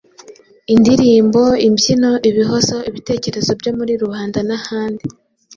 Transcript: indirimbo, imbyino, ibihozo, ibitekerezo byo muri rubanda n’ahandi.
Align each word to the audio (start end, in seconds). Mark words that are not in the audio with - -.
indirimbo, 0.73 1.41
imbyino, 1.67 2.11
ibihozo, 2.29 2.77
ibitekerezo 2.89 3.51
byo 3.59 3.71
muri 3.77 3.93
rubanda 4.01 4.39
n’ahandi. 4.47 5.05